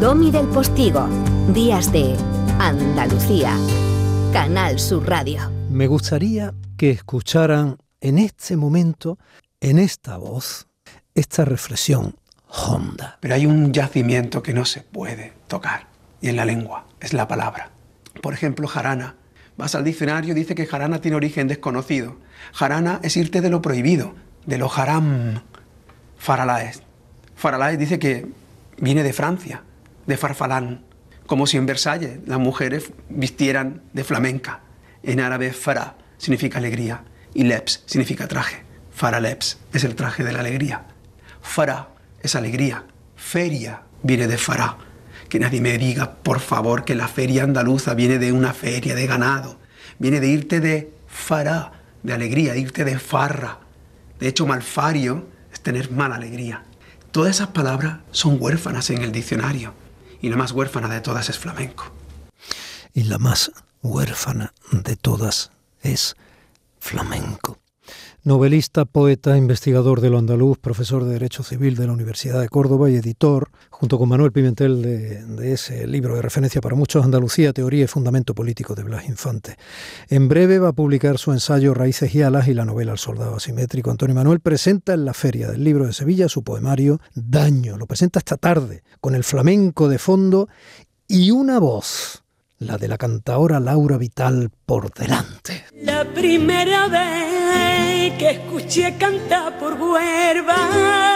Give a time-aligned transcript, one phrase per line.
[0.00, 1.08] Domi del Postigo,
[1.54, 2.14] Días de
[2.58, 3.56] Andalucía,
[4.30, 5.50] Canal Sur Radio.
[5.70, 9.18] Me gustaría que escucharan en este momento,
[9.58, 10.68] en esta voz,
[11.14, 12.14] esta reflexión
[12.46, 13.16] honda.
[13.22, 15.86] Pero hay un yacimiento que no se puede tocar,
[16.20, 17.70] y en la lengua, es la palabra.
[18.20, 19.14] Por ejemplo, jarana.
[19.56, 22.18] Vas al diccionario, dice que jarana tiene origen desconocido.
[22.52, 25.40] Jarana es irte de lo prohibido, de lo haram.
[26.18, 26.82] Faralaes.
[27.34, 28.26] Faralaes dice que
[28.78, 29.62] viene de Francia,
[30.06, 30.84] de Farfalán,
[31.26, 34.60] como si en Versalles las mujeres vistieran de flamenca.
[35.02, 38.64] En árabe, farah significa alegría y leps significa traje.
[38.92, 40.86] Faraleps es el traje de la alegría.
[41.42, 41.88] Farah
[42.22, 42.84] es alegría.
[43.16, 44.78] Feria viene de farah.
[45.28, 49.06] Que nadie me diga, por favor, que la feria andaluza viene de una feria de
[49.06, 49.58] ganado.
[49.98, 53.58] Viene de irte de farah, de alegría, irte de farra.
[54.20, 56.62] De hecho, malfario es tener mala alegría.
[57.10, 59.74] Todas esas palabras son huérfanas en el diccionario
[60.26, 61.84] y la más huérfana de todas es flamenco.
[62.92, 65.52] Y la más huérfana de todas
[65.82, 66.16] es
[66.80, 67.58] flamenco.
[68.22, 72.90] Novelista, poeta, investigador de lo andaluz, profesor de Derecho Civil de la Universidad de Córdoba
[72.90, 77.84] y editor, junto con Manuel Pimentel, de, ese libro de referencia para muchos, Andalucía, Teoría
[77.84, 79.56] y Fundamento Político de Blas Infante.
[80.08, 83.36] En breve va a publicar su ensayo Raíces y Alas y la novela El Soldado
[83.36, 83.90] Asimétrico.
[83.90, 87.76] Antonio Manuel presenta en la Feria del Libro de Sevilla su poemario Daño.
[87.76, 90.48] Lo presenta esta tarde, con el flamenco de fondo
[91.06, 92.25] y una voz
[92.58, 95.64] la de la cantaora Laura Vital por delante.
[95.82, 101.06] La primera vez que escuché cantar por Huerva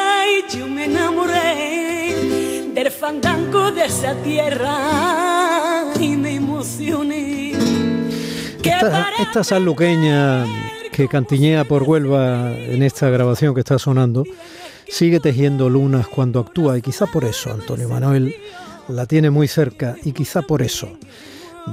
[0.52, 7.52] yo me enamoré del fandango de esa tierra y me emocioné.
[8.62, 10.44] Esta, esta sanluqueña
[10.92, 14.24] que cantiñea por Huelva en esta grabación que está sonando
[14.88, 18.34] sigue tejiendo lunas cuando actúa y quizá por eso Antonio Manuel
[18.90, 20.88] la tiene muy cerca y quizá por eso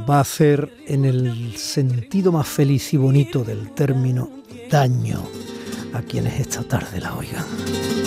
[0.10, 4.30] va a hacer en el sentido más feliz y bonito del término
[4.70, 5.24] daño
[5.94, 8.07] a quienes esta tarde la oigan.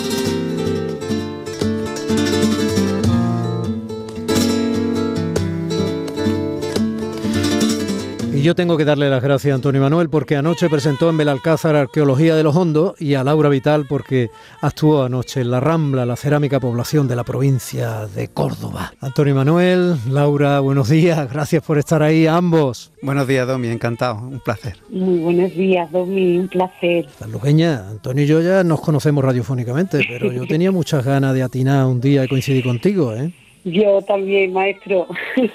[8.41, 11.75] Y yo tengo que darle las gracias a Antonio Manuel porque anoche presentó en Belalcázar
[11.75, 14.31] Arqueología de los Hondos y a Laura Vital porque
[14.61, 18.93] actuó anoche en La Rambla, la cerámica población de la provincia de Córdoba.
[18.99, 22.91] Antonio Manuel, Laura, buenos días, gracias por estar ahí ambos.
[23.03, 24.77] Buenos días, Domi, encantado, un placer.
[24.89, 27.05] Muy buenos días, Domi, un placer.
[27.31, 31.85] Luqueña, Antonio y yo ya nos conocemos radiofónicamente, pero yo tenía muchas ganas de atinar
[31.85, 33.31] un día y coincidir contigo, ¿eh?
[33.63, 35.07] Yo también, maestro.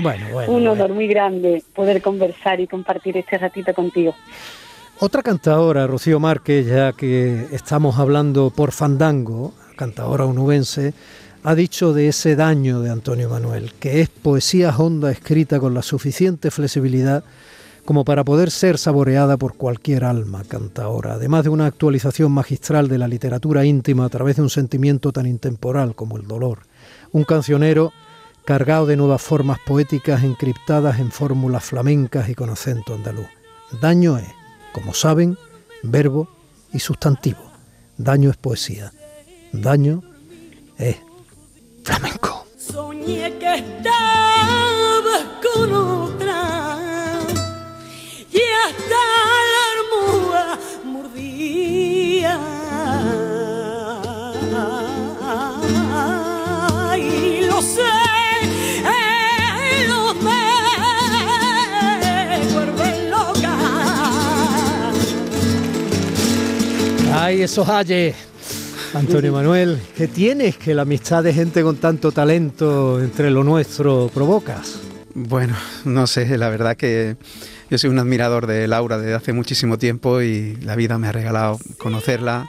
[0.00, 0.52] Bueno, bueno.
[0.52, 4.14] Un honor muy grande poder conversar y compartir este ratito contigo.
[5.00, 10.94] Otra cantadora, Rocío Márquez, ya que estamos hablando por fandango, cantadora unubense,
[11.42, 15.82] ha dicho de ese daño de Antonio Manuel, que es poesía honda escrita con la
[15.82, 17.24] suficiente flexibilidad
[17.84, 22.98] como para poder ser saboreada por cualquier alma cantadora, además de una actualización magistral de
[22.98, 26.67] la literatura íntima a través de un sentimiento tan intemporal como el dolor
[27.12, 27.92] un cancionero
[28.44, 33.28] cargado de nuevas formas poéticas encriptadas en fórmulas flamencas y con acento andaluz.
[33.80, 34.28] Daño es,
[34.72, 35.36] como saben,
[35.82, 36.28] verbo
[36.72, 37.40] y sustantivo.
[37.96, 38.92] Daño es poesía.
[39.52, 40.02] Daño
[40.78, 40.96] es
[41.84, 42.46] flamenco.
[42.56, 45.72] Soñé que estabas con
[67.12, 68.14] Ay, esos ayes.
[68.94, 74.08] Antonio Manuel, ¿qué tienes que la amistad de gente con tanto talento entre lo nuestro
[74.14, 74.78] provocas?
[75.14, 77.16] Bueno, no sé, la verdad que
[77.70, 81.12] yo soy un admirador de Laura desde hace muchísimo tiempo y la vida me ha
[81.12, 82.48] regalado conocerla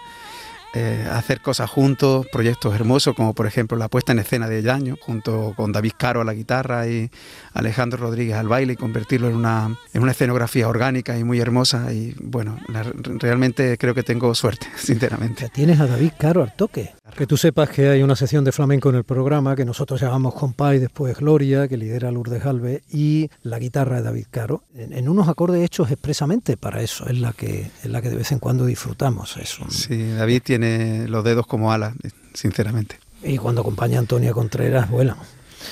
[0.74, 4.98] eh, hacer cosas juntos, proyectos hermosos, como por ejemplo la puesta en escena de Yaño,
[5.00, 7.10] junto con David Caro a la guitarra y
[7.54, 11.92] Alejandro Rodríguez al baile, y convertirlo en una, en una escenografía orgánica y muy hermosa.
[11.92, 15.44] Y bueno, realmente creo que tengo suerte, sinceramente.
[15.44, 16.94] Ya tienes a David Caro al toque.
[17.18, 20.36] Que tú sepas que hay una sesión de flamenco en el programa que nosotros llamamos
[20.36, 25.28] Compay, después Gloria, que lidera Lourdes Alves, y la guitarra de David Caro, en, unos
[25.28, 28.66] acordes hechos expresamente para eso, es la que, es la que de vez en cuando
[28.66, 29.38] disfrutamos.
[29.38, 31.94] eso Sí, David tiene los dedos como alas,
[32.34, 33.00] sinceramente.
[33.24, 35.18] Y cuando acompaña a Antonia Contreras, bueno.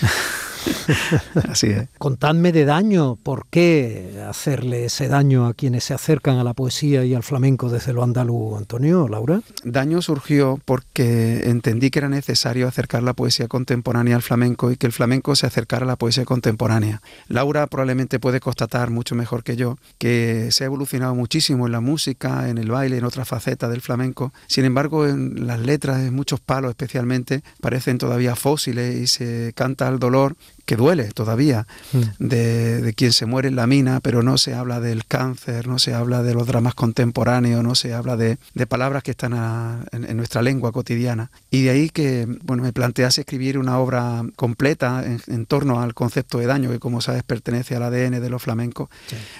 [1.50, 1.88] Así es.
[1.98, 7.06] Contadme de daño, ¿por qué hacerle ese daño a quienes se acercan a la poesía
[7.06, 9.42] y al flamenco desde lo andaluz, Antonio, Laura?
[9.64, 14.88] Daño surgió porque entendí que era necesario acercar la poesía contemporánea al flamenco y que
[14.88, 17.02] el flamenco se acercara a la poesía contemporánea.
[17.28, 21.82] Laura probablemente puede constatar mucho mejor que yo que se ha evolucionado muchísimo en la
[21.82, 24.34] música, en el baile, en otras facetas del flamenco.
[24.48, 29.88] Sin embargo, en las letras, en muchos palos especialmente, parecen todavía fósiles y se canta
[29.88, 32.00] el dolor que duele todavía mm.
[32.20, 35.94] de, quien se muere en la mina, pero no se habla del cáncer, no se
[35.94, 38.38] habla de los dramas contemporáneos, no se habla de,
[38.68, 41.32] palabras que están en, nuestra lengua cotidiana.
[41.50, 46.40] Y de ahí que bueno, me plantease escribir una obra completa en, torno al concepto
[46.40, 48.90] de daño, que como sabes pertenece al ADN de los flamencos.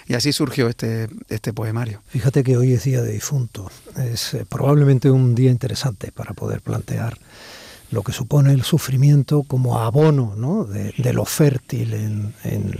[0.08, 2.02] Y así surgió este, este poemario.
[2.08, 3.70] Fíjate que hoy es día de difunto.
[3.98, 7.18] Es eh, probablemente un día interesante para poder plantear
[7.92, 10.66] lo que supone el sufrimiento como abono ¿no?
[10.66, 12.34] de, lo fértil en,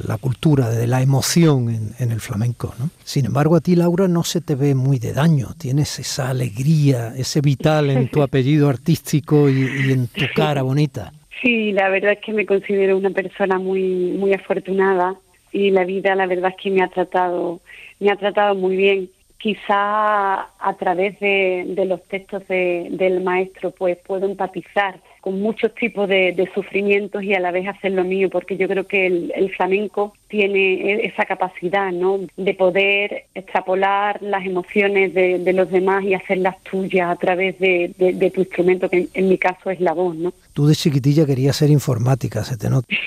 [0.06, 2.74] la cultura, de la emoción en, el flamenco.
[2.80, 2.90] ¿no?
[3.04, 5.50] Sin embargo, a ti, Laura, no se te ve muy de daño.
[5.58, 11.14] Tienes esa alegría, ese vital en tu apellido artístico y, y en tu cara bonita.
[11.42, 15.16] Sí, la verdad es que me considero una persona muy, muy afortunada
[15.52, 17.62] y la vida, la verdad es que me ha tratado,
[18.00, 24.26] me ha tratado muy bien quizá a través de, los textos del maestro pues puedo
[24.26, 28.68] empatizar con muchos tipos de, sufrimientos y a la vez hacer lo mío, porque yo
[28.68, 32.22] creo que el, flamenco tiene e, esa capacidad ¿no?
[32.38, 38.42] de poder extrapolar las emociones de, los demás y hacerlas tuyas a través de, tu
[38.42, 40.16] instrumento, que en, mi caso es la voz.
[40.16, 40.34] ¿no?
[40.54, 42.88] Tú de chiquitilla querías ser informática, se te nota.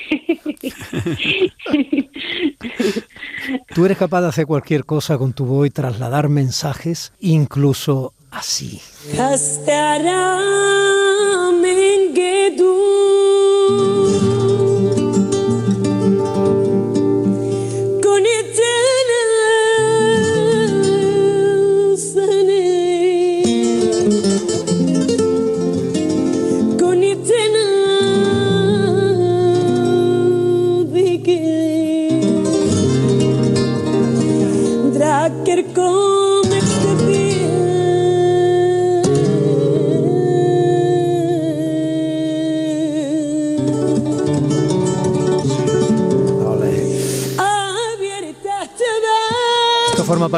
[3.74, 8.80] Tú eres capaz de hacer cualquier cosa con tu voz y trasladar mensajes, incluso así.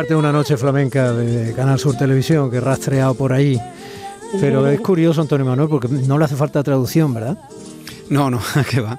[0.03, 3.57] Parte de una noche flamenca de Canal Sur Televisión que he rastreado por ahí.
[4.41, 7.39] Pero es curioso, Antonio Manuel, porque no le hace falta traducción, ¿verdad?
[8.09, 8.99] No, no, que va,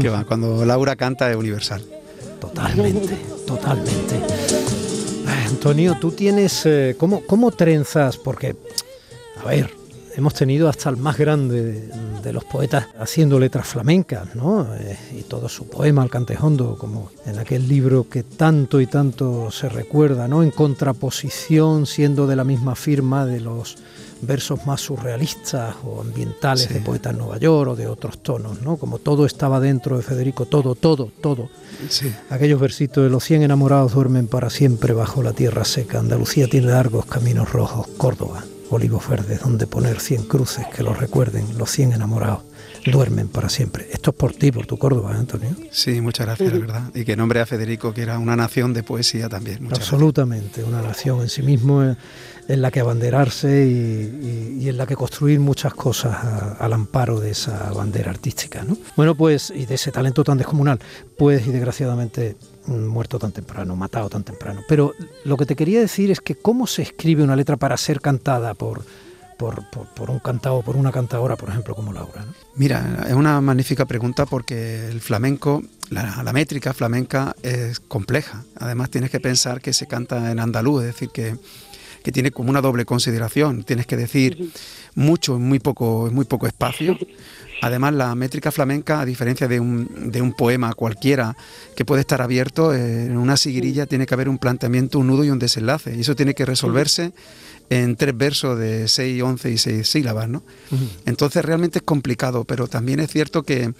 [0.00, 0.24] que va.
[0.24, 1.84] Cuando Laura canta es universal.
[2.40, 3.14] Totalmente,
[3.46, 4.22] totalmente.
[5.48, 8.16] Antonio, tú tienes, eh, ¿cómo, ¿cómo trenzas?
[8.16, 8.56] Porque,
[9.44, 9.70] a ver,
[10.18, 11.88] hemos tenido hasta el más grande
[12.22, 14.74] de, los poetas haciendo letras flamencas, ¿no?
[14.74, 19.50] Eh, y todo su poema, El Cantejondo, como en aquel libro que tanto y tanto
[19.52, 20.42] se recuerda, ¿no?
[20.42, 23.78] En contraposición, siendo de la misma firma de los
[24.20, 28.76] versos más surrealistas o ambientales de poetas Nueva York o de otros tonos, ¿no?
[28.76, 31.48] Como todo estaba dentro de Federico, todo, todo, todo.
[31.88, 32.12] Sí.
[32.28, 36.66] Aquellos versitos de los cien enamorados duermen para siempre bajo la tierra seca, Andalucía tiene
[36.66, 41.92] largos caminos rojos, Córdoba olivos verdes donde poner cien cruces que los recuerden, los cien
[41.92, 42.47] enamorados
[42.84, 43.88] duermen para siempre.
[43.92, 45.50] Esto es por ti, por tu Córdoba, ¿eh, Antonio.
[45.70, 46.90] Sí, muchas gracias, la verdad.
[46.94, 49.68] Y que nombre a Federico, que era una nación de poesía también.
[49.70, 51.96] Absolutamente, una nación en sí mismo eh,
[52.48, 56.16] en la que abanderarse y, en la que construir muchas cosas
[56.58, 58.64] al amparo de esa bandera artística.
[58.64, 58.76] ¿no?
[58.96, 60.78] Bueno, pues, y de ese talento tan descomunal,
[61.16, 62.36] pues, y desgraciadamente
[62.66, 64.62] muerto tan temprano, matado tan temprano.
[64.68, 68.00] Pero lo que te quería decir es que cómo se escribe una letra para ser
[68.00, 68.82] cantada por,
[69.38, 72.24] por, un cantado, por una cantadora, por ejemplo, como Laura.
[72.56, 78.44] Mira, es una magnífica pregunta porque el flamenco, la, la, métrica flamenca es compleja.
[78.56, 81.36] Además tienes que pensar que se canta en andaluz, es decir, que
[82.02, 83.64] que tiene como una doble consideración.
[83.64, 84.50] Tienes que decir
[84.94, 86.96] mucho en muy poco, muy poco espacio.
[87.60, 91.36] Además, la métrica flamenca, a diferencia de un, de un poema cualquiera
[91.76, 95.24] que puede estar abierto, eh, en una siguirilla tiene que haber un planteamiento, un nudo
[95.24, 95.94] y un desenlace.
[95.96, 97.12] Y eso tiene que resolverse
[97.70, 100.42] en tres versos de seis, once y seis sílabas, ¿no?
[101.04, 103.74] Entonces realmente es complicado, pero también es cierto que,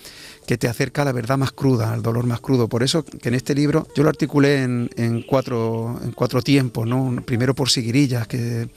[0.47, 2.69] que, te acerca a la verdad más cruda, al dolor más crudo.
[2.69, 6.87] Por eso que en este libro yo lo articulé en, en cuatro, en cuatro tiempos,
[6.87, 7.23] ¿no?
[7.25, 8.69] Primero por siguirillas, que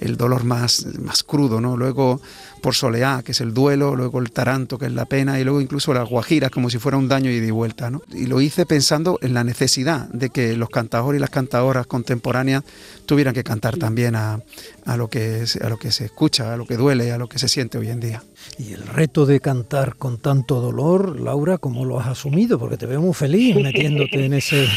[0.00, 1.76] el dolor más, más crudo, ¿no?
[1.76, 2.20] Luego
[2.60, 5.60] por soleá, que es el duelo, luego el amaranto, que es la pena, y luego
[5.60, 7.90] incluso las guajiras, como si fuera un daño y de vuelta.
[7.90, 8.02] ¿no?
[8.12, 12.64] Y lo hice pensando en la necesidad de que los cantadores y las cantadoras contemporáneas
[13.06, 14.40] tuvieran que cantar también a,
[14.84, 17.38] a, lo que, a lo que se escucha, a lo que duele, a lo que
[17.38, 18.22] se siente hoy en día.
[18.58, 22.58] Y el reto de cantar con tanto dolor, Laura, ¿cómo lo has asumido?
[22.58, 24.66] Porque te veo muy feliz metiéndote en ese...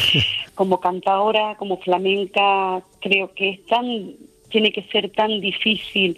[0.56, 3.88] Como cantadora, como flamenca, creo que es tan,
[4.54, 6.16] tiene que ser tan difícil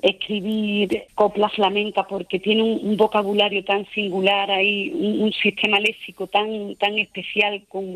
[0.00, 6.96] escribir copla flamenca porque tiene un, vocabulario tan singular ahí, un, sistema léxico tan tan
[6.98, 7.92] especial con,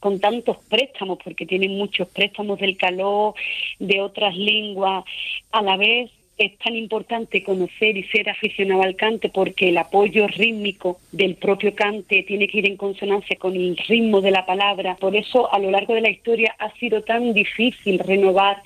[0.00, 3.34] con tantos préstamos porque tiene muchos préstamos del calor,
[3.78, 5.04] de otras lenguas,
[5.52, 10.26] a la vez es tan importante conocer y ser aficionado al cante porque el apoyo
[10.26, 14.96] rítmico del propio cante tiene que ir en consonancia con el ritmo de la palabra.
[14.96, 18.62] Por eso a lo largo de la historia ha sido tan difícil renovar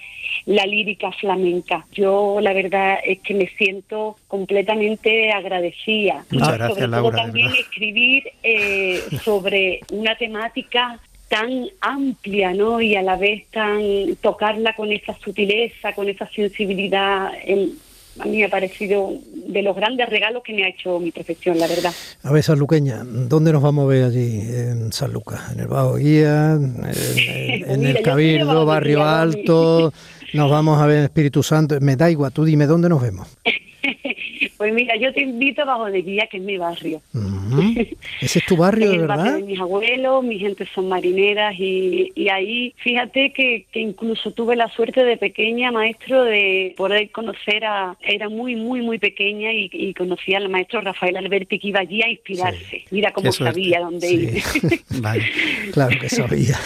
[0.46, 1.86] la lírica flamenca.
[1.92, 6.24] Yo la verdad es que me siento completamente agradecida.
[6.30, 12.80] Muchas gracias, sobre todo también escribir eh, sobre una temática tan amplia, ¿no?
[12.80, 13.80] Y a la vez tan
[14.20, 17.28] tocarla con esa sutileza, con esa sensibilidad.
[18.18, 21.56] a mí me ha parecido de los grandes regalos que me ha hecho mi profesión,
[21.56, 21.92] la verdad.
[22.24, 25.52] A ver, Sanluqueña, ¿dónde nos vamos a ver allí en San Lucas?
[25.52, 26.54] ¿En el Bajo Guía?
[26.54, 29.92] ¿En, el Cabildo, Barrio Alto?
[30.34, 31.80] ¿Nos vamos a ver en Espíritu Santo?
[31.80, 33.28] Me da igual, tú dime, ¿dónde nos vemos?
[34.60, 37.00] Pues mira, yo te invito a Bajo de Guía, que es mi barrio.
[38.20, 39.16] ¿Ese es tu barrio, de verdad?
[39.16, 44.32] barrio de mis abuelos, mi gente son marineras y, y ahí, fíjate que, que, incluso
[44.32, 47.96] tuve la suerte de pequeña, maestro, de poder conocer a...
[48.02, 52.02] Era muy, muy, muy pequeña y, y conocí al maestro Rafael Alberti que iba allí
[52.02, 52.84] a inspirarse.
[52.90, 54.42] Mira cómo sabía dónde ir.
[55.00, 55.24] vale.
[55.72, 56.58] Claro que sabía,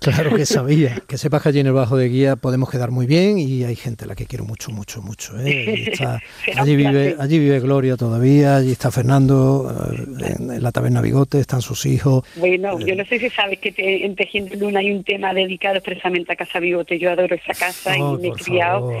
[0.00, 1.02] claro que sabía.
[1.06, 3.76] Que sepas que allí en el Bajo de Guía podemos quedar muy bien y hay
[3.76, 5.34] gente a la que quiero mucho, mucho, mucho.
[5.38, 5.92] ¿eh?
[6.56, 9.72] allí vive allí vive Gloria todavía, allí está Fernando,
[10.20, 12.24] eh, en, la taberna Bigote, están sus hijos.
[12.36, 16.32] Bueno, yo no sé si sabes que en Tejiendo Luna hay un tema dedicado expresamente
[16.32, 16.98] a Casa Bigote.
[16.98, 18.92] Yo adoro esa casa y me he criado.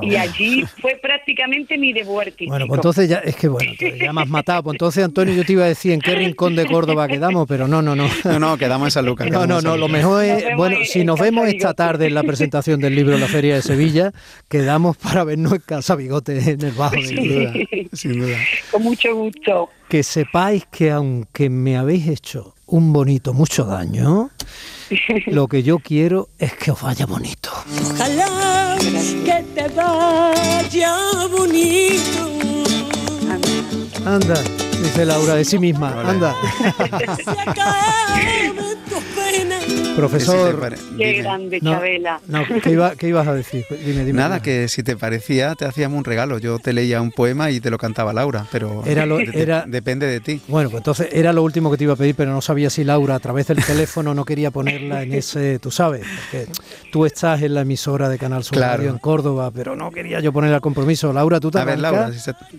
[0.00, 2.50] y allí fue prácticamente mi debut artístico.
[2.50, 4.62] Bueno, pues entonces ya, es que bueno, ya me has matado.
[4.62, 7.68] Pues entonces, Antonio, yo te iba a decir en qué rincón de Córdoba quedamos, pero
[7.68, 8.08] no, no, no.
[8.24, 9.28] No, no, quedamos en San Lucas.
[9.30, 12.80] No, no, no, lo mejor es, bueno, si nos vemos esta tarde en la presentación
[12.80, 14.12] del libro en la Feria de Sevilla,
[14.48, 18.36] quedamos para vernos en Casa Bigote en el Bajo de sin duda.
[18.70, 19.70] Con mucho gusto.
[19.88, 24.30] Que sepáis que aunque me habéis hecho un bonito mucho daño,
[25.26, 27.50] lo que yo quiero es que os vaya bonito.
[27.92, 30.96] Ojalá que te vaya
[31.30, 32.30] bonito.
[34.06, 34.34] Anda,
[34.82, 36.34] dice Laura de sí misma, anda.
[39.96, 40.74] Profesor.
[40.98, 42.20] Qué grande, Chabela.
[42.98, 43.64] ¿qué, ibas a decir?
[43.70, 44.20] Dime, dime.
[44.20, 46.38] Nada, que si te parecía, te hacíamos un regalo.
[46.38, 50.20] Yo te leía un poema y te lo cantaba Laura, pero era era, depende de
[50.20, 50.40] ti.
[50.48, 52.84] Bueno, pues entonces era lo último que te iba a pedir, pero no sabía si
[52.84, 56.46] Laura a través del teléfono no quería ponerla en ese, tú sabes, porque
[56.90, 60.52] tú estás en la emisora de Canal Sur en Córdoba, pero no quería yo poner
[60.52, 61.12] el compromiso.
[61.12, 62.10] Laura, tú te A ver, Laura,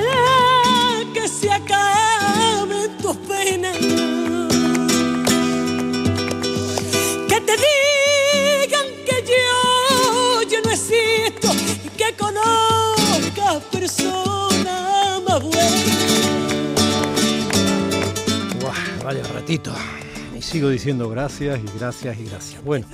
[19.48, 22.64] Y sigo diciendo gracias y gracias y gracias.
[22.64, 22.84] Bueno,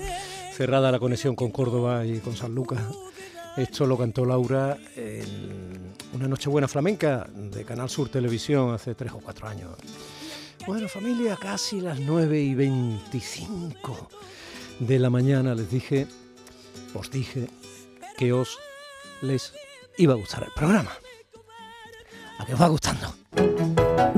[0.54, 2.82] cerrada la conexión con Córdoba y con San Lucas.
[3.56, 9.20] Esto lo cantó Laura en una Nochebuena flamenca de Canal Sur Televisión hace tres o
[9.20, 9.70] cuatro años.
[10.66, 14.10] Bueno, familia, casi las 9 y 25
[14.78, 16.06] de la mañana les dije,
[16.92, 17.48] os dije
[18.18, 18.58] que os
[19.22, 19.54] les
[19.96, 20.92] iba a gustar el programa.
[22.38, 23.14] ¿A qué os va gustando?